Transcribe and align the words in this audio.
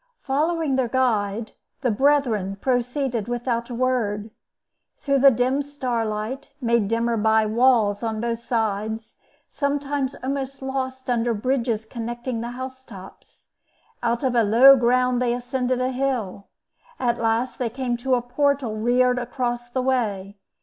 Following 0.23 0.77
their 0.77 0.87
guide, 0.87 1.51
the 1.81 1.91
brethren 1.91 2.55
proceeded 2.59 3.27
without 3.27 3.69
a 3.69 3.75
word. 3.75 4.31
Through 4.97 5.19
the 5.19 5.29
dim 5.29 5.61
starlight, 5.61 6.49
made 6.59 6.87
dimmer 6.87 7.17
by 7.17 7.45
the 7.45 7.53
walls 7.53 8.01
on 8.01 8.19
both 8.19 8.39
sides, 8.39 9.19
sometimes 9.47 10.15
almost 10.23 10.63
lost 10.63 11.07
under 11.07 11.35
bridges 11.35 11.85
connecting 11.85 12.41
the 12.41 12.49
house 12.57 12.83
tops, 12.83 13.51
out 14.01 14.23
of 14.23 14.33
a 14.33 14.41
low 14.43 14.75
ground 14.75 15.21
they 15.21 15.35
ascended 15.35 15.79
a 15.79 15.89
hill. 15.91 16.47
At 16.99 17.19
last 17.19 17.59
they 17.59 17.69
came 17.69 17.95
to 17.97 18.15
a 18.15 18.23
portal 18.23 18.75
reared 18.75 19.19
across 19.19 19.69
the 19.69 19.83
way. 19.83 20.39